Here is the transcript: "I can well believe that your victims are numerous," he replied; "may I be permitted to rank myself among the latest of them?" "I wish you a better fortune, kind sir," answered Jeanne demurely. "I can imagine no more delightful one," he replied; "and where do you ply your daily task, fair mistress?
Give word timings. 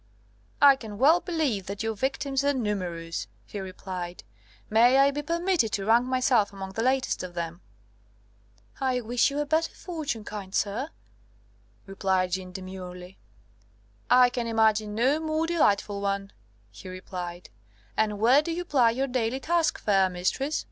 "I 0.63 0.77
can 0.77 0.97
well 0.97 1.19
believe 1.19 1.67
that 1.67 1.83
your 1.83 1.93
victims 1.93 2.43
are 2.43 2.55
numerous," 2.55 3.27
he 3.45 3.59
replied; 3.59 4.23
"may 4.67 4.97
I 4.97 5.11
be 5.11 5.21
permitted 5.21 5.71
to 5.73 5.85
rank 5.85 6.07
myself 6.07 6.51
among 6.51 6.71
the 6.71 6.81
latest 6.81 7.21
of 7.21 7.35
them?" 7.35 7.61
"I 8.79 9.01
wish 9.01 9.29
you 9.29 9.37
a 9.39 9.45
better 9.45 9.71
fortune, 9.71 10.23
kind 10.25 10.55
sir," 10.55 10.89
answered 11.87 12.31
Jeanne 12.31 12.51
demurely. 12.51 13.19
"I 14.09 14.31
can 14.31 14.47
imagine 14.47 14.95
no 14.95 15.19
more 15.19 15.45
delightful 15.45 16.01
one," 16.01 16.31
he 16.71 16.89
replied; 16.89 17.51
"and 17.95 18.17
where 18.17 18.41
do 18.41 18.51
you 18.51 18.65
ply 18.65 18.89
your 18.89 19.05
daily 19.05 19.39
task, 19.39 19.77
fair 19.77 20.09
mistress? 20.09 20.59